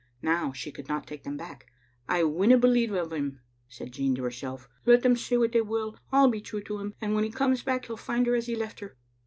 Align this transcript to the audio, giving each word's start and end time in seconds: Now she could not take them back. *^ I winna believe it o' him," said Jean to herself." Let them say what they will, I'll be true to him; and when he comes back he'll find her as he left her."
Now 0.23 0.51
she 0.51 0.71
could 0.71 0.87
not 0.89 1.05
take 1.05 1.21
them 1.21 1.37
back. 1.37 1.65
*^ 1.65 1.69
I 2.09 2.23
winna 2.23 2.57
believe 2.57 2.91
it 2.91 2.97
o' 2.97 3.07
him," 3.09 3.39
said 3.69 3.91
Jean 3.91 4.15
to 4.15 4.23
herself." 4.23 4.67
Let 4.87 5.03
them 5.03 5.15
say 5.15 5.37
what 5.37 5.51
they 5.51 5.61
will, 5.61 5.95
I'll 6.11 6.27
be 6.27 6.41
true 6.41 6.63
to 6.63 6.79
him; 6.79 6.95
and 6.99 7.13
when 7.13 7.23
he 7.23 7.29
comes 7.29 7.61
back 7.61 7.85
he'll 7.85 7.97
find 7.97 8.25
her 8.25 8.33
as 8.33 8.47
he 8.47 8.55
left 8.55 8.79
her." 8.79 8.97